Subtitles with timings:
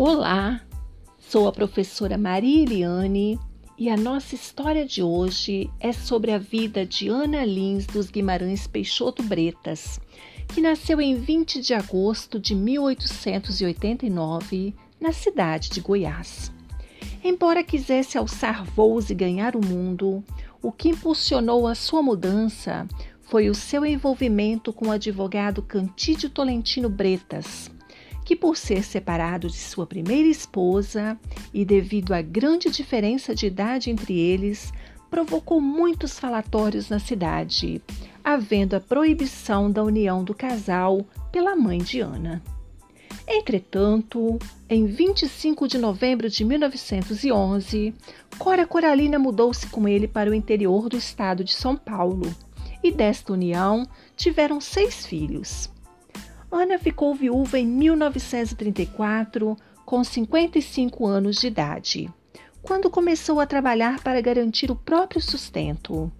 [0.00, 0.60] Olá,
[1.18, 3.36] sou a professora Maria Eliane
[3.76, 8.68] e a nossa história de hoje é sobre a vida de Ana Lins dos Guimarães
[8.68, 9.98] Peixoto Bretas,
[10.54, 16.52] que nasceu em 20 de agosto de 1889 na cidade de Goiás.
[17.24, 20.22] Embora quisesse alçar voos e ganhar o mundo,
[20.62, 22.86] o que impulsionou a sua mudança
[23.22, 27.68] foi o seu envolvimento com o advogado Cantídio Tolentino Bretas,
[28.28, 31.18] que, por ser separado de sua primeira esposa
[31.50, 34.70] e devido à grande diferença de idade entre eles,
[35.08, 37.80] provocou muitos falatórios na cidade,
[38.22, 42.42] havendo a proibição da união do casal pela mãe de Ana.
[43.26, 47.94] Entretanto, em 25 de novembro de 1911,
[48.38, 52.30] Cora Coralina mudou-se com ele para o interior do estado de São Paulo
[52.84, 55.70] e desta união tiveram seis filhos.
[56.50, 62.10] Ana ficou viúva em 1934, com 55 anos de idade,
[62.62, 66.10] quando começou a trabalhar para garantir o próprio sustento.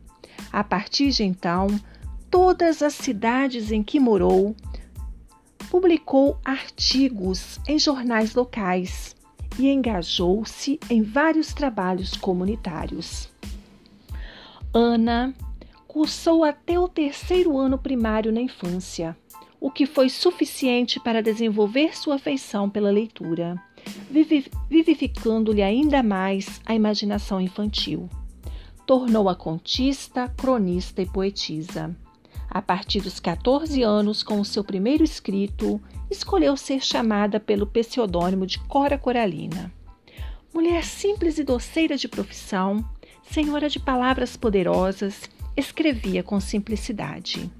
[0.53, 1.69] A partir de então,
[2.31, 4.55] todas as cidades em que morou
[5.71, 9.15] publicou artigos em jornais locais
[9.59, 13.29] e engajou-se em vários trabalhos comunitários.
[14.73, 15.34] Ana
[15.87, 19.17] cursou até o terceiro ano primário na infância,
[19.61, 23.61] o que foi suficiente para desenvolver sua afeição pela leitura,
[24.69, 28.09] vivificando-lhe ainda mais a imaginação infantil.
[28.87, 31.95] Tornou-a contista, cronista e poetisa.
[32.48, 38.47] A partir dos 14 anos, com o seu primeiro escrito, escolheu ser chamada pelo pseudônimo
[38.47, 39.70] de Cora Coralina.
[40.55, 42.83] Mulher simples e doceira de profissão,
[43.31, 47.50] senhora de palavras poderosas, escrevia com simplicidade.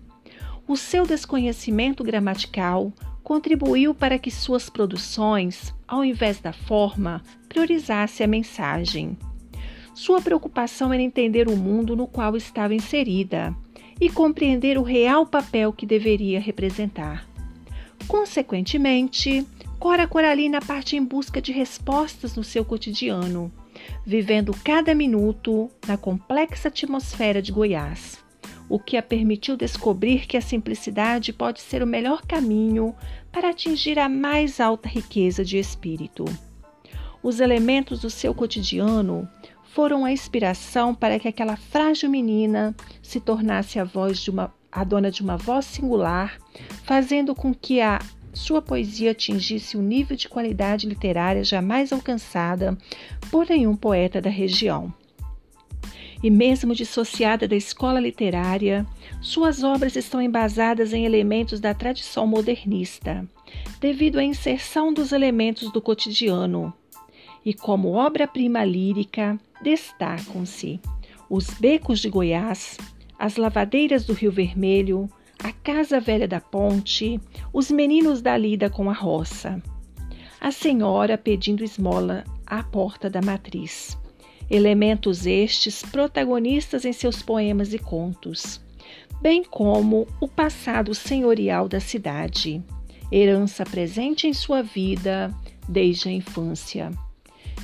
[0.69, 2.93] O seu desconhecimento gramatical
[3.25, 9.17] contribuiu para que suas produções, ao invés da forma, priorizasse a mensagem.
[9.95, 13.57] Sua preocupação era entender o mundo no qual estava inserida
[13.99, 17.27] e compreender o real papel que deveria representar.
[18.07, 19.47] Consequentemente,
[19.78, 23.51] Cora Coralina parte em busca de respostas no seu cotidiano,
[24.05, 28.23] vivendo cada minuto na complexa atmosfera de Goiás,
[28.69, 32.95] o que a permitiu descobrir que a simplicidade pode ser o melhor caminho
[33.33, 36.25] para atingir a mais alta riqueza de espírito.
[37.23, 39.28] Os elementos do seu cotidiano
[39.73, 44.84] foram a inspiração para que aquela frágil menina se tornasse a voz de uma a
[44.84, 46.39] dona de uma voz singular,
[46.84, 47.99] fazendo com que a
[48.33, 52.77] sua poesia atingisse um nível de qualidade literária jamais alcançada
[53.31, 54.93] por nenhum poeta da região.
[56.23, 58.84] E mesmo dissociada da escola literária,
[59.21, 63.25] suas obras estão embasadas em elementos da tradição modernista,
[63.81, 66.75] devido à inserção dos elementos do cotidiano,
[67.45, 70.81] e como obra-prima lírica destacam-se
[71.31, 72.77] Os Becos de Goiás,
[73.19, 75.09] As Lavadeiras do Rio Vermelho,
[75.43, 77.21] A Casa Velha da Ponte,
[77.53, 79.62] Os Meninos da Lida com a Roça.
[80.41, 83.97] A Senhora pedindo esmola à porta da matriz.
[84.50, 88.60] Elementos estes protagonistas em seus poemas e contos,
[89.20, 92.62] bem como o passado senhorial da cidade,
[93.12, 95.34] herança presente em sua vida
[95.69, 96.91] desde a infância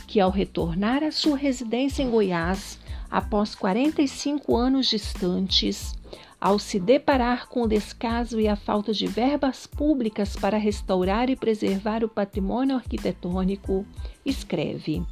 [0.06, 2.78] que, ao retornar à sua residência em Goiás,
[3.10, 5.94] após 45 anos distantes,
[6.40, 11.36] ao se deparar com o descaso e a falta de verbas públicas para restaurar e
[11.36, 13.86] preservar o patrimônio arquitetônico,
[14.24, 15.02] escreve: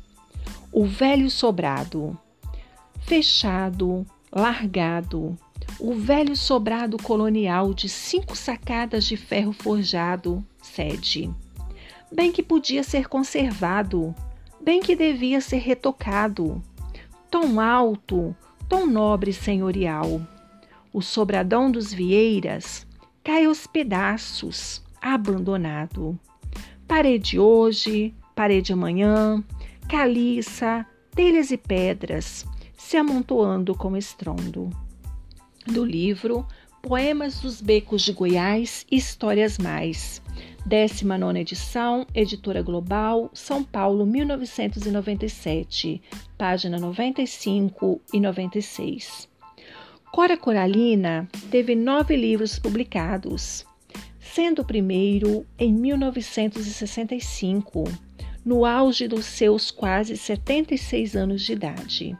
[0.74, 2.18] O velho sobrado,
[3.00, 5.36] fechado, largado,
[5.78, 11.30] o velho sobrado colonial de cinco sacadas de ferro forjado, sede.
[12.10, 14.14] Bem que podia ser conservado,
[14.62, 16.62] bem que devia ser retocado.
[17.30, 18.34] Tom alto,
[18.66, 20.22] tom nobre senhorial.
[20.90, 22.86] O sobradão dos Vieiras
[23.22, 26.18] cai aos pedaços, abandonado.
[26.88, 29.44] Parede hoje, parede amanhã,
[29.88, 32.44] caliça, telhas e pedras,
[32.76, 34.70] se amontoando com estrondo.
[35.66, 36.46] Do livro
[36.80, 40.22] Poemas dos Becos de Goiás e Histórias Mais,
[40.66, 46.02] 19 edição, Editora Global, São Paulo, 1997,
[46.36, 49.30] página 95 e 96.
[50.12, 53.64] Cora Coralina teve nove livros publicados,
[54.20, 57.84] sendo o primeiro em 1965,
[58.44, 62.16] no auge dos seus quase 76 anos de idade.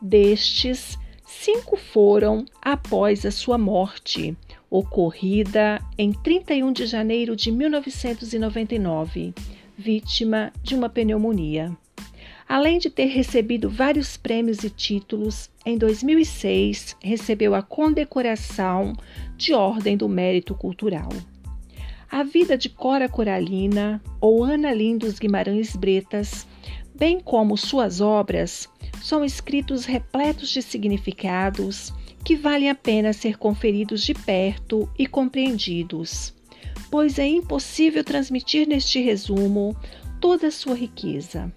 [0.00, 4.36] Destes, cinco foram após a sua morte
[4.70, 9.34] ocorrida em 31 de janeiro de 1999,
[9.76, 11.76] vítima de uma pneumonia.
[12.48, 18.94] Além de ter recebido vários prêmios e títulos, em 2006 recebeu a condecoração
[19.36, 21.10] de Ordem do Mérito Cultural.
[22.10, 26.46] A vida de Cora Coralina ou Ana Lindos Guimarães Bretas,
[26.94, 28.66] bem como suas obras,
[29.02, 31.92] são escritos repletos de significados
[32.24, 36.34] que valem a pena ser conferidos de perto e compreendidos,
[36.90, 39.76] pois é impossível transmitir neste resumo
[40.18, 41.52] toda a sua riqueza.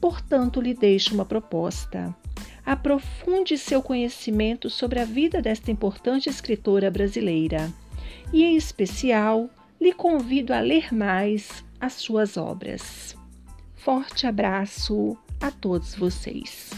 [0.00, 2.14] Portanto, lhe deixo uma proposta.
[2.64, 7.72] Aprofunde seu conhecimento sobre a vida desta importante escritora brasileira
[8.32, 9.48] e, em especial,
[9.80, 13.16] lhe convido a ler mais as suas obras.
[13.74, 16.70] Forte abraço a todos vocês.